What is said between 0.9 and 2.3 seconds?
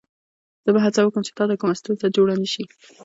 وکړم چې تا ته کومه ستونزه